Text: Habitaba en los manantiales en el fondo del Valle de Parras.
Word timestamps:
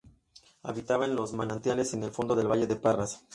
Habitaba 0.63 1.05
en 1.05 1.15
los 1.15 1.33
manantiales 1.33 1.93
en 1.93 2.01
el 2.01 2.09
fondo 2.09 2.35
del 2.35 2.47
Valle 2.47 2.65
de 2.65 2.75
Parras. 2.75 3.23